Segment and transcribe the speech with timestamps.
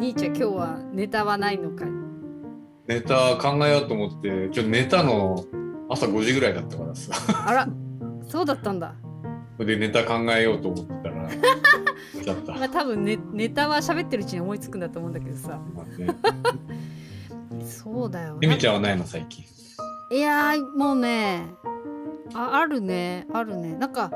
[0.00, 1.88] 兄ちゃん今日はネタはないのかい？
[2.88, 5.44] ネタ考えようと思ってちょっと寝たの
[5.88, 7.12] 朝5時ぐらいだったからさ。
[7.46, 7.68] あら
[8.26, 8.94] そうだったんだ。
[9.58, 11.28] それでネタ考えようと思ってたら
[12.24, 12.52] ちゃった。
[12.54, 15.60] まあ多分ネネタは喋ってるうちに思いつくんだと思うんだけどさ。
[15.74, 16.16] まあね。
[17.64, 18.38] そうだよ。
[18.40, 19.44] ゆみちゃんはないの最近？
[20.12, 21.44] いやーもうね
[22.34, 23.74] ああるねあるね。
[23.74, 24.10] なんか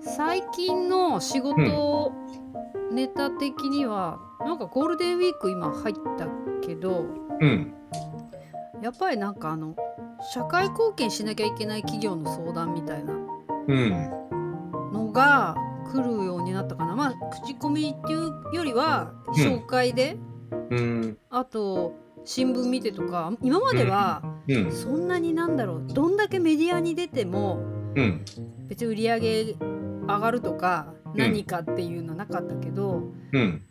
[0.00, 2.12] 最近の仕事
[2.92, 6.28] ネタ的には、なんかゴールデンウィーク今入った
[6.66, 7.06] けど
[7.40, 7.74] うん。
[8.82, 9.76] やっぱりなんかあの
[10.32, 13.90] 社会貢献しなきゃいけない企業の相談みたいなうん。
[14.92, 15.54] のが
[15.92, 16.96] 来るようになったかな。
[16.96, 19.34] まあ口コミっていうよりはうん。
[19.34, 20.16] 紹介で、
[20.70, 21.18] うん。
[21.30, 24.72] あと新聞見てとか今まではうん。
[24.72, 27.60] そんなになんだろうどんだけメディアに出ても
[27.94, 28.24] うん。
[28.68, 29.56] 別に売り上げ
[30.06, 33.02] 上がるとかん何かっていうのはなかったけど、
[33.32, 33.62] うん。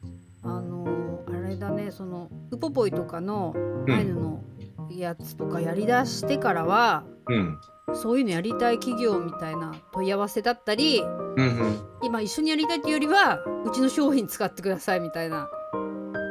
[0.44, 3.92] あのあれだねそのウポポイとかのうん。
[3.92, 4.44] アイヌの
[4.90, 7.58] やつとかやりだしてからは、うん。
[7.94, 15.50] そういうのやりたい企業みたいな問い合わせだったりうん今一緒にやりたいっていうよりはうちの商品使ってくださいみたいな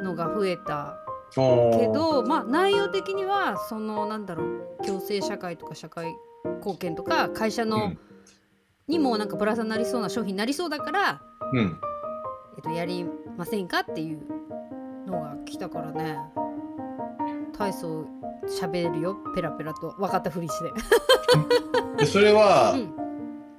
[0.04, 0.96] のが増えた
[1.34, 6.14] けどまあ内容的にはそのなんだろう共生社会とか社会
[6.58, 7.98] 貢献とか会社の、うん
[8.90, 11.80] にもなんかプラスになりそうな商品になりそうだから、うん。
[12.56, 13.06] えっと、やり
[13.38, 14.20] ませんかっていう
[15.06, 16.18] のが来たからね。
[17.56, 18.04] 体操
[18.46, 19.16] 喋るよ。
[19.34, 19.94] ペラペラと。
[19.98, 20.72] 分かったふりして。
[21.98, 22.96] でそれは、うん。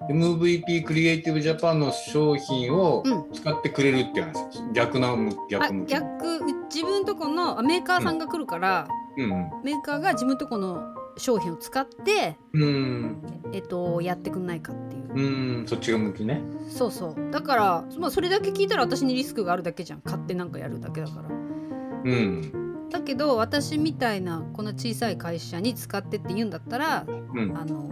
[0.10, 3.32] MVP クリエイティブジャパンの商品をうん。
[3.32, 5.16] 使ってくれるっていう話逆な
[5.50, 5.90] 逆向き。
[5.92, 6.40] 逆。
[6.74, 8.88] 自分とこのあメーカーさんが来るから、
[9.18, 9.30] うん。
[9.64, 10.84] メーカーが自分とこの
[11.18, 12.64] 商品を使って、うん。
[12.64, 13.22] うん
[13.54, 16.42] えっと、やってくんないかっていう、うんそっちが向きね。
[16.70, 17.32] そうそう。
[17.32, 20.02] だから、まあ、それだけ聞いたら私にリスクがあるだけじゃん。
[20.02, 21.30] 買ってなんかやるだけだから。
[21.30, 22.88] うん。
[22.90, 27.58] だけど私みたいなこの小さい会社に使ってって言うんだったらうん。
[27.58, 27.90] あの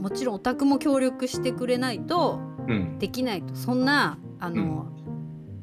[0.00, 2.98] もちろんオタクも協力してくれないとうん。
[2.98, 3.54] できないと。
[3.54, 4.86] そんなあの、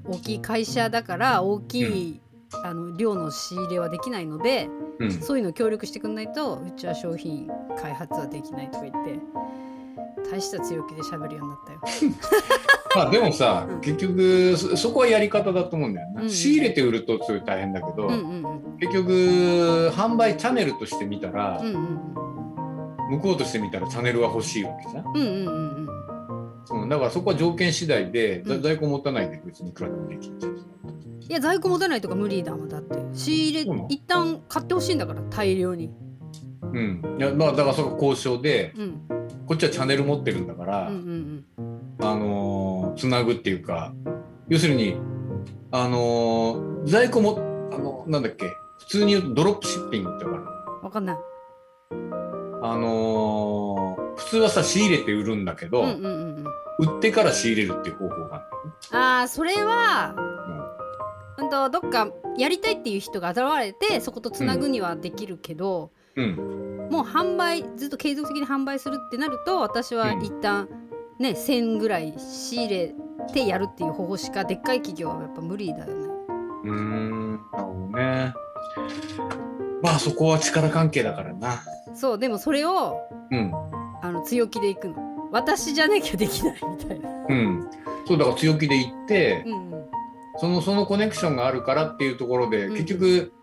[0.05, 2.21] 大きい会社だから大きい、
[2.63, 4.69] あの量の仕入れはできないので
[4.99, 5.11] うん。
[5.11, 7.49] そういうの協力してくんないとうちは商品
[7.81, 9.19] 開発はできないとか言って
[10.31, 11.79] 大した強気で喋るようになったよ。
[12.95, 16.29] まあでもさ、うん結局そそこはやり方だと思うんだよな、うん。
[16.29, 18.45] 仕入れて売るとすごい大変だけど、うんうん
[18.77, 22.15] 結局販売チャンネルとして見たら、うんうんうん。
[23.11, 25.89] 向こうとして見たらチャンネルは欲しいわけじゃん、うんうんうん
[26.71, 26.81] うん。
[26.81, 30.74] うん、だからそこは条件次第で、在庫持たないで別にいくらでもできるじゃん
[31.27, 33.03] いや在庫持たないとか無理だもんだって。
[33.13, 35.91] 仕入れ一旦買ってほしいんだから大量に。
[36.61, 37.15] うん。
[37.19, 39.01] いやまあだからそこ交渉でうん。
[39.47, 40.95] こっちはチャンネル持ってるんだから、うん
[41.57, 43.93] うんあのーつなぐっていうか
[44.49, 44.97] 要するに
[45.71, 50.43] あのー在庫もあのなんだっけ普通に言うとドロップシッピングってわかる？
[50.43, 50.45] う
[50.81, 51.17] んわかんない。
[52.63, 56.45] あのー普通はさ仕入れて売るんだけど、うんうんうんうん。
[56.77, 60.15] 売ってから仕入れるっていう方法があるああそれは、
[61.37, 66.87] うん、とどっかやりたいっていう人が現れてそことつなぐにはできるけど、うん。
[66.91, 70.23] もう販売ずっと継続的に販売するってなると私はうん。
[70.23, 70.69] 一旦
[71.19, 72.95] ね1000ぐらい仕入れ
[73.33, 75.93] てやるっていう方法しかでっかい企業はやっぱ無理だよね。
[76.63, 77.31] うーん。
[77.51, 78.33] なるほどね。
[79.81, 81.63] まあそこは力関係だからな。
[81.93, 83.51] そうでもそれをうん。
[84.01, 85.29] あの強気でいくの。
[85.31, 87.09] 私じゃなきゃできないみたいな。
[87.27, 87.69] うん。
[88.07, 89.74] そうだから強気で言って、うんうん
[90.37, 92.73] そのそのコネクションがあるからっていうところで、うん。
[92.73, 93.33] 結局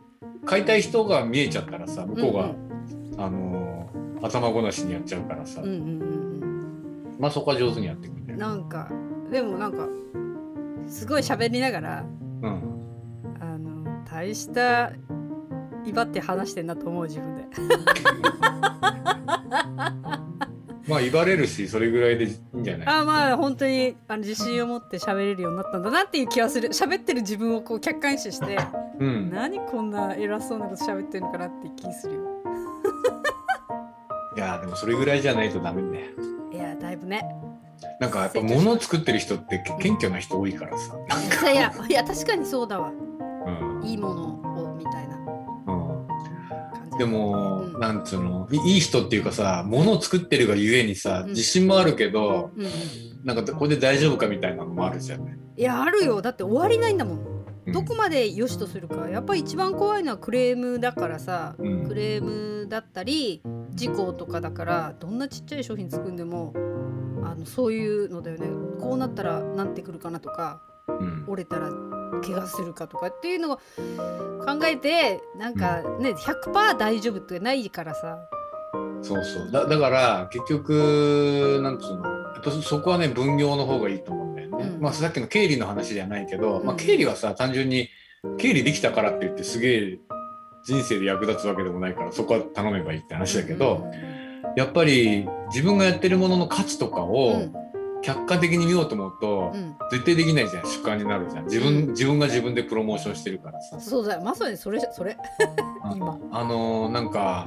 [0.45, 3.73] 買いたい人が見えちゃったらさ向こうが、うんあのー
[4.23, 8.35] 頭ごなしにやっちゃうからさ、うんうんうんまあそこは上手にやってくれる。
[8.35, 8.91] うん、なんか
[9.31, 9.89] でもなんか
[10.89, 12.05] すごい喋りながら
[12.43, 14.93] うん、あの大した
[15.85, 17.45] 威張って話してんなと思う自分で。
[20.89, 22.27] まあ言われるしそれぐらいで
[22.62, 22.65] ん。
[22.65, 26.70] じゃないあまあ本当にあの自信を持って喋れるようになったんだなっていう気はする。
[26.70, 28.59] 喋ってる自分をこう客観視して
[28.99, 32.20] うん、何こんな偉そうなこと喋ってるのかなって気するよ。
[34.37, 36.12] いやでもそれぐらいじゃないとダメだよ
[36.53, 37.23] いやだいぶね。
[38.00, 40.94] なんかやっぱ物を作ってる人ってけ謙虚な人多いからさ、
[41.43, 42.91] いやいやいや確かにそうだわ。
[42.91, 43.85] うん。
[43.85, 44.51] いいもの
[46.99, 47.81] でも、うん。
[47.81, 48.49] なんつうの？
[48.50, 51.31] いいい人っていうかさ物を作ってるがゆえにさうん。
[51.31, 52.65] 自信もあるけど、うん。
[52.65, 52.71] うん
[53.25, 56.21] なんかこれで大丈夫かみたいなのもあるじゃない、いやあるよ。
[56.21, 57.19] だって終わりないんだもん。
[57.67, 57.73] うん。
[57.73, 59.09] どこまで良しとするか。
[59.09, 61.87] やっぱり一番怖いのはクレームだからさうん。
[61.87, 63.41] クレームだったり
[63.75, 66.53] 事故とかだからどんなちっちゃい商品作んでも
[67.25, 68.49] あのそういうのだよね。
[68.81, 71.25] こうなったらなんてくるかなとかうん。
[71.29, 71.71] 折れたら
[72.20, 73.62] 怪我するかとかっていうのを考
[74.67, 78.19] えてなんかね100%大丈夫ってないからさ。
[79.03, 79.50] そうそう。
[79.50, 84.81] だだから結局なんつうのやっぱそこはね分業の方がいいと思うんだよね、うん。
[84.81, 87.88] まあさっきの経理の話じゃないけど、まあ、うん経理はさ単純に
[88.38, 89.99] 経理できたからって言ってすげえ
[90.64, 93.85] 人生で役立つわけでもないからそこは頼めばいいって話だけど、
[94.56, 97.09] やっぱり自分がやってるものの価値とかうん。
[97.09, 97.62] を
[98.02, 99.76] 客観的に見ようと思うと、うん。
[99.90, 100.66] 絶対できないじゃん。
[100.66, 101.44] 主観になるじゃん。
[101.44, 101.87] 自分,、うん。
[101.90, 103.81] 自分が自分でプロモーションしてるからさ。
[103.81, 104.22] そうだよ。
[104.22, 105.16] まさにそれそれ
[105.84, 105.96] うん。
[105.96, 106.19] 今。
[106.31, 107.46] あのーなんか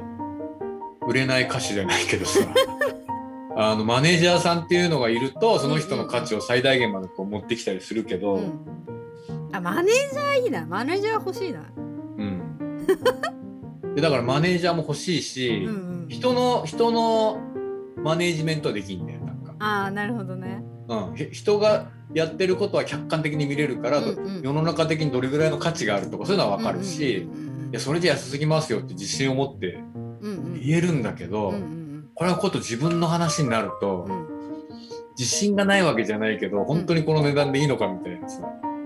[1.07, 2.39] 売れない歌手じゃないけどさ。
[3.57, 8.59] あのマネージャーさんっていうのがいるとその人の価値を最大限までこう持ってきたりするけど、うん。
[9.53, 10.65] あマネージャーいいな。
[10.65, 11.61] マネージャー欲しいな。
[11.77, 12.85] うん。
[13.95, 16.07] でだからマネージャーも欲しいし、うんうん。
[16.09, 17.39] 人の人の
[17.97, 19.19] マネージメントはできんだよ
[19.59, 20.63] ああなるほどね。
[20.87, 24.41] うん、ひ人がやってることは客観的に見れるから、うんうん。
[24.41, 29.73] 世の中的にどれぐらいの価値があるとかそういうのは分かるし、うんうんいやそれじゃ安すぎますよって自信を持って
[30.21, 30.53] うんうん。
[30.61, 32.09] 言えるんだけど、うんうん。
[32.13, 34.27] これはこと自分の話になると、うん。
[35.17, 38.41] 自信がないわけじゃないけど本当にこの値段でいいのかみたいなさ、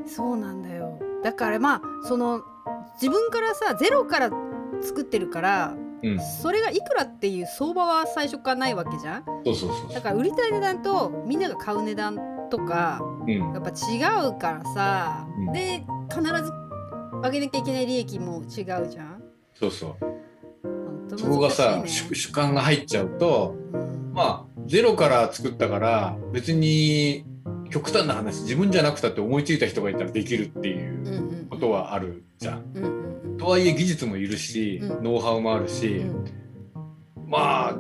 [0.06, 1.00] そうなんだよ。
[1.24, 2.42] だからまあその
[2.95, 4.31] 自分からさゼロから
[4.81, 9.25] 作ってるからうん、それがいくらっていう相場は最初からないわけじゃん？
[9.46, 12.18] そうそうそうだから売りたい値段とみんなが買う値段
[12.50, 13.31] とかうん。
[13.54, 15.54] やっぱ違うからさ、うん。
[15.54, 16.51] で必ず
[17.22, 19.22] 上げなきゃいけない利益も違うじゃん？
[19.54, 21.18] そうそう。
[21.18, 24.12] そこがさ、主主観が入っちゃうとうん。
[24.13, 27.25] まあゼロから作ったから別に
[27.69, 31.12] 極端な話自分じゃなくたって思いついた人がいたらできるっていううんう
[31.44, 32.63] んことはあるじゃん。
[32.74, 35.04] うんうんとはいえ技術もいるし、うん。
[35.04, 36.26] ノウハウもあるうし、ん。
[37.28, 37.76] まあ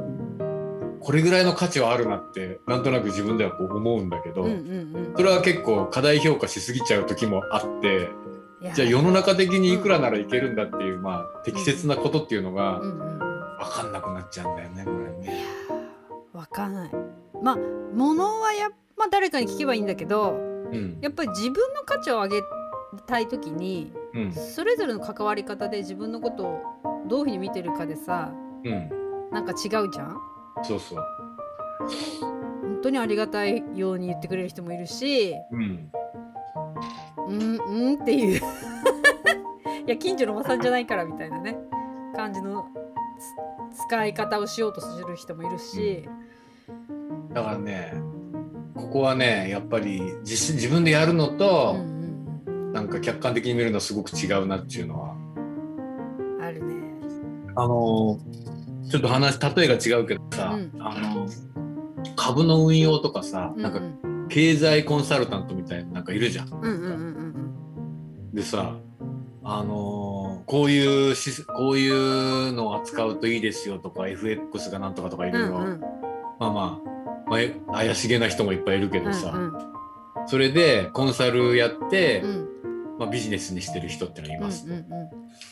[1.01, 8.09] これぐらいの価値はあるなってなんとなく自分ではこう思うんだけど、うんうんうんそれは結構過大評価しすぎちゃう時もあって
[8.73, 13.19] じゃあ世の中的にいくらならいけるんだっていう、まあ適切なことっていうのがうんうんうん。
[13.59, 15.43] 分かんなくなっちゃうんだよねこれね。
[16.33, 16.91] わかんない。
[17.41, 17.57] まあ
[17.93, 20.37] 物はやまあ誰かに聞けばいいんだけど
[20.71, 20.99] うん。
[21.01, 22.41] やっぱり自分の価値を上げ
[23.07, 24.31] たい時にうん。
[24.31, 26.61] それぞれの関わり方で自分のことを
[27.07, 28.31] どういうふうに見てるかでさ
[28.63, 28.89] うん。
[29.31, 30.17] なんか違うじゃん？
[30.63, 31.03] そうそう。
[32.61, 35.91] 本当にありがたいように言ってくれる人もいるしうん。
[37.27, 38.41] うんうんっていう。
[39.87, 41.57] いや近所のおばさんじゃないからみたいなね。
[42.15, 42.65] 感じの
[43.71, 46.07] つ使い方をしようとする人もいるし、
[47.33, 47.93] だからね
[48.75, 51.98] ここはねやっぱり自分でやるのうんと、うん
[52.73, 55.15] なんか客観的に見るのはすごく違うなっていうのは。
[55.37, 56.75] うん、あるね。
[57.55, 58.19] あの
[58.89, 60.71] ちょっと話例えが違うけどさ、うん。
[60.79, 61.27] あの
[62.15, 64.27] 株の運用とかさ、なんかうん。
[64.29, 66.49] 経済コンサルタントみたいななんかいるじゃん。
[66.49, 66.95] うんうんうんう
[68.31, 68.35] ん。
[68.35, 68.75] でさ
[69.43, 75.81] あのこういうしこういうのを扱うといいですよとか FX がなんとかとかいろいろ、うんうん。
[75.81, 75.87] ま
[76.47, 76.89] あまあ、
[77.27, 79.53] まあえ怪しげな人もいっぱいいるけどさ、うん。
[80.27, 82.58] それでコンサルやって、うん
[82.99, 84.85] まあ、ビジネスにしてる人ってのはいます、うんうん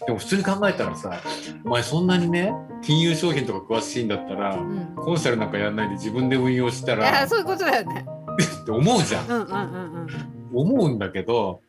[0.05, 1.21] でも普通に考えたらさ
[1.63, 8.05] お前そんなにね金融商品とか詳しいんだったら、うんうんコンサルなんかやんないで自分で運用したいらそういうことだよね。
[8.65, 10.07] て思うじゃんうんうんうん
[10.53, 11.61] 思うんだけど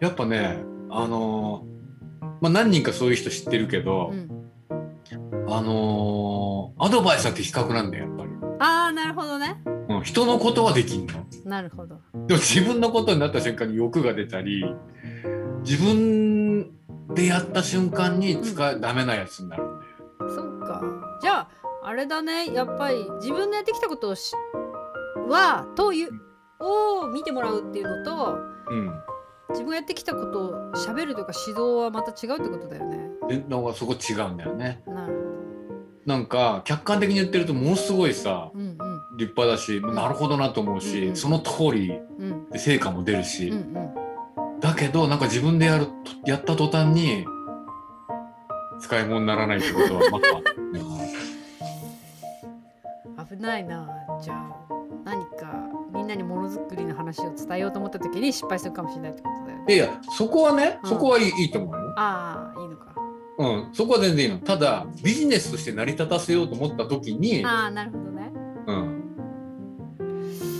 [0.00, 0.58] やっぱね
[0.90, 4.46] あのーまあ何人かそういう人知ってるけど、うん
[5.36, 5.54] うん。
[5.54, 9.60] あのーアドバイスは的確なんだよやっぱり、ああなるほどね。
[10.02, 11.26] うん、人のことはできんの？
[11.44, 11.96] なるほど。
[12.26, 14.64] でも自分のことになった瞬間に欲が出たり
[15.64, 16.70] 自分
[17.14, 20.34] でやった瞬間に使え、ダメなやつになるんだよ。
[20.34, 20.82] そうか。
[21.20, 21.48] じゃあ
[21.84, 24.34] あれだねやっぱり自分でやってきたことをし
[25.28, 26.10] はという
[26.60, 28.38] を見てもらうっていうのと
[28.70, 28.92] うん
[29.50, 33.10] 自分がやってきたことを喋るとか指導はまた違うってことだよね。
[33.28, 34.82] でなんかそこ違うんだよね。
[34.86, 35.14] なる
[36.06, 38.64] なんか客観的に言ってるとものすごいさほど。
[38.64, 38.78] うん
[39.22, 41.92] 立派だし、なるほどなと思うし、うんうんその通り
[42.56, 44.60] 成果も出るし、うんうん。
[44.60, 45.92] だけどなんか自分でやると
[46.24, 47.24] やった途端に
[48.80, 50.28] 使い物にならないってことはまた、
[53.24, 53.88] 危ないな
[54.22, 54.56] じゃあ
[55.04, 55.54] 何か
[55.92, 59.74] みんなにものづくりの話を伝えようと思った時に失敗するかもしれないってことだよね。
[59.74, 61.94] いやそこはねうんそこはいい,、いいと思うよ。
[61.96, 62.92] ああいいのか。
[63.38, 64.38] うん、そこは全然いいの。
[64.38, 68.11] ただビジネスとして成り立たせようと思った時に、ああなるほど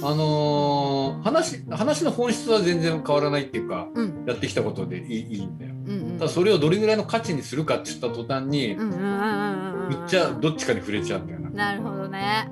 [0.03, 5.73] あのー話話の本質は全然変わらないっていうかうんやってきたことでいいいいんだよ。
[5.87, 6.19] うんうん。
[6.19, 11.51] ただそれをどれぐらいの価値にするかって言った途端に、うんうんっちゃどっちかに触れちゃうんだよな。
[11.51, 12.49] なるほどね。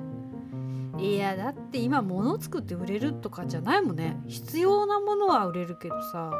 [0.99, 6.31] いやだって今物を作って売れるとかじゃないもんね必要なものは売れるけどさ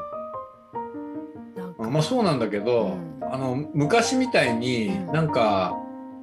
[1.80, 5.78] まあそうなんだけど、うんあの昔みたいにうんなんか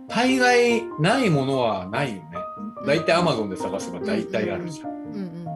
[0.09, 2.38] 大概ないものはないよね。
[2.89, 4.91] 大体アマゾンで探せば大体あるじゃん。
[4.91, 5.49] うんうん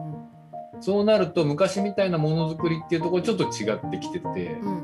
[0.81, 4.81] そうなると昔みたいなものづくりっていうところちょっと違ってきてて、だうん。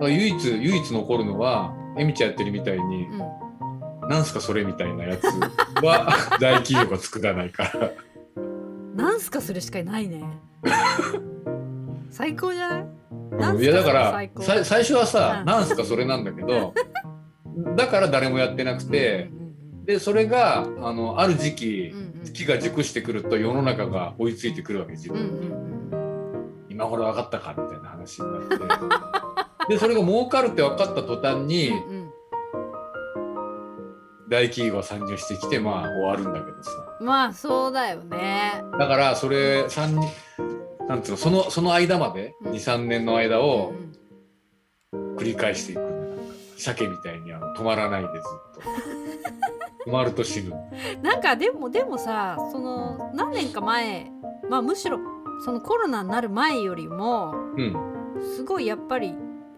[0.00, 4.08] から唯一唯一残るのはえみちゃんやってるみたいに、うん。
[4.08, 5.24] なんすかそれみたいなやつ
[5.84, 6.08] は
[6.40, 7.90] 大企業が作らないから。
[8.96, 10.24] なんすかそれしかないね。
[12.10, 12.84] 最高じゃ
[13.38, 13.62] ない？
[13.62, 14.20] いやだから
[14.64, 15.46] 最初はさ、うん。
[15.46, 16.74] なんすかそれなんだけど
[17.76, 19.41] だから誰もやってなくて、うん
[19.84, 22.24] でそれがあのある時期うんうん。
[22.24, 25.40] 時が熟してくると世の中が追いついてくるわけ自分。
[25.40, 25.72] に、うん
[26.68, 28.56] 今頃分かったかみたいな話になって。
[29.74, 32.10] でそれが儲かるって分かった途端にうんうん。
[34.28, 36.70] 大企業が参入してきてまあ終わるんだけどさ。
[37.00, 38.62] まあそうだよね。
[38.78, 39.96] だからそれ三
[40.88, 42.52] なんつうのそのその間までうん。
[42.52, 43.72] 23年の間を
[44.92, 45.82] うん繰り返していく。
[46.56, 48.20] 鮭みたいにあの止まらないでずっ
[48.54, 48.60] と
[49.86, 50.54] 止まると死ぬ。
[51.02, 54.10] なんかでもでもさその何年か前
[54.48, 54.98] まあむしろ
[55.44, 57.76] そのコロナになる前よりもうん。
[58.36, 59.14] すごいやっぱり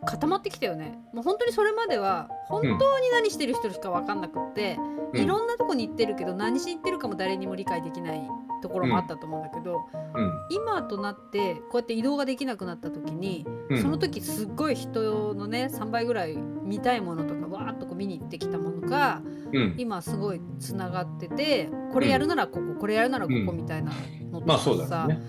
[0.07, 0.99] 固まってきたよね。
[1.13, 4.79] もう本当にそれまでは本当に何してる人しか分かんなくって、
[5.13, 5.21] うん。
[5.21, 8.23] いろんなとこに行ってるけど何しに行ってるかも誰にも理解できない
[8.65, 10.33] ところもあったと思うんだけど、うん。
[10.49, 13.83] 今となってこうやって移動ができなくなった時に、うん。
[13.83, 19.21] その時すっごい人のね3倍ぐらい見たいものとかわーっとこう見に行ってきたものが
[19.53, 19.75] うん。
[19.77, 23.93] 今すごいつながっててこれやるならここ、これやるならここみたいな
[24.33, 25.23] のとかさ、よね。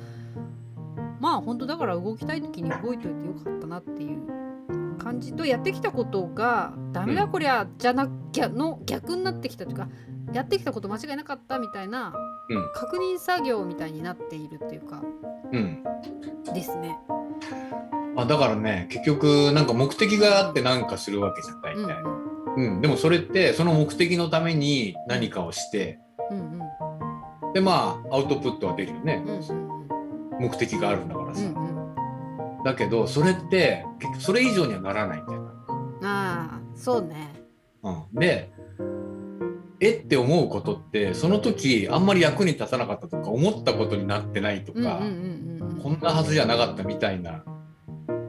[1.20, 9.88] まあ本当だから動きたい時に動いといてよかったなっていう感じとやってきたことがダメだうんこりゃじゃなきゃの逆になってきたというか
[10.34, 12.14] やってきたこと間違いなかったみたいな
[12.50, 12.70] うん。
[12.74, 15.02] 確認作業みたいになっているっていうか。
[15.52, 15.84] うん。
[16.54, 16.98] ですね。
[18.18, 22.04] あだからね結局なんか目的があって何かするわけじゃん大うん体、
[22.58, 22.82] うん。
[22.82, 26.00] でもそれってその目的のために何かをして。
[26.32, 26.42] うんう
[27.50, 27.54] ん。
[27.54, 29.76] でまあアウトプットは出るよね、うんうん
[30.38, 32.64] 目的があるんだからさ、うんうん。
[32.66, 35.50] だけどそれって結局それ以上にはならないんだよ
[36.04, 37.32] ああそうね。
[37.82, 38.52] な、うん、で
[39.86, 45.82] えって思うことってその時あんまり役に立たなかったとか思ったことになってないとか、うんうんうんうん。
[45.82, 47.44] こんなはずじゃなかったみたいな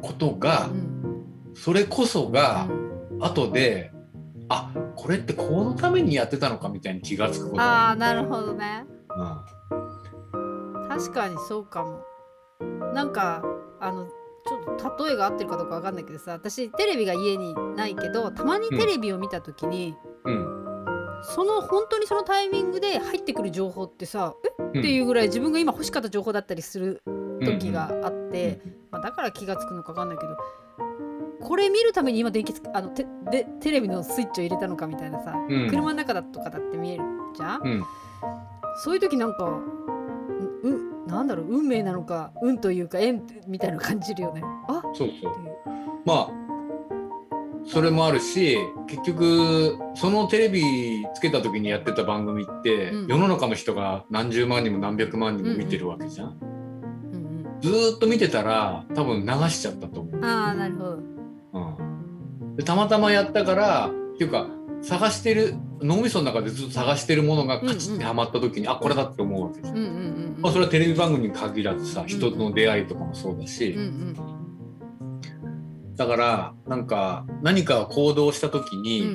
[0.02, 1.24] ことが、うん。
[1.54, 3.24] それこそがうん。
[3.24, 3.92] 後で
[4.48, 8.84] あこれってこのためにやってたのかみたいに気がつくことあがあなるほどね。
[9.16, 10.88] うん。
[10.88, 12.02] 確かにそうかも。
[12.92, 13.42] なんか
[13.80, 19.94] あのちょっと例えが合ってるかどうかわかんないけどさ私テレビが家にないけどたまにテレビを見た時に、
[20.24, 20.55] うん
[21.34, 24.62] その本当にそのタイミングで入ってくる情報ってさえ？
[24.62, 24.68] うん。
[24.70, 27.02] っていうぐらい自分が今欲しかった情報だったりする
[27.44, 28.32] 時があっうん。
[28.32, 30.36] て、まあ、だから気が付くのかわかんないけど
[31.40, 35.68] これ見るために今電気つあのテでテレビのスイッチを入れたのかみたいなさ、うん。
[35.68, 37.04] 車の中だとかだって見える
[37.36, 37.84] じゃん、うん。
[38.82, 41.46] そういう時なんかううなんだろう？
[41.48, 44.42] 運命なのか運というか縁みたいなの感じるよね。
[44.68, 44.82] あ？
[44.94, 45.32] そうそう。
[46.04, 46.45] まあ
[47.66, 48.58] それもあるし
[48.88, 50.62] 結局そのテレビ
[51.14, 53.06] つけた時にやってた番組って、うん。
[53.08, 56.56] 世の中の人が何十万人も何百万人も見てるわけじゃん、うん
[57.60, 60.16] ずーっと見てたら多分流しちゃったと思う。
[60.16, 60.98] うん、、ああなるほど。
[61.54, 64.46] うん、でたまたまやったからっていうか
[64.82, 73.82] 探してる脳みその中でずっと探してるものがカチッてはまった時に、あこれだって思うわけじゃん、うんうんうんまあ、それはテレビ番組に限らずさん人の出会いとかもそうだし、うんう
[74.32, 74.35] ん
[75.96, 79.12] だからなんか何か行動した時うに、ん。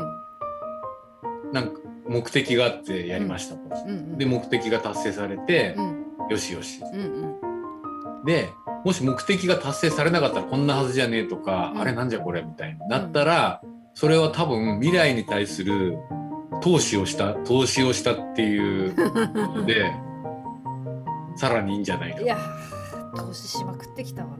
[1.53, 3.61] なんか目的があってやりましたと。
[3.85, 3.89] うん。
[3.89, 6.05] うんで目的が達成されてう、ん。
[6.29, 6.81] よしよし。
[6.93, 8.25] うんうん。
[8.25, 8.49] で
[8.83, 11.81] もし目的が達成されなかったらこんなはずじゃねえとか、うん。
[11.81, 13.61] あれなんじゃこれみたいになったら、
[13.93, 15.97] それは多分未来に対する
[16.61, 19.09] 投資をした投資をしたっていうこ
[19.59, 19.91] とで
[21.35, 24.37] さらにいいんじゃないかいやー投資しまくってきたわ。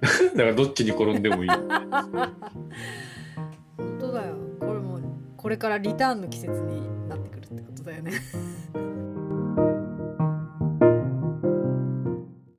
[0.34, 1.50] だからどっちに転んでもいい。
[1.50, 1.70] 本
[3.98, 5.00] 当だよこれも
[5.36, 8.12] これからリターンの季節になってくるってことだよね。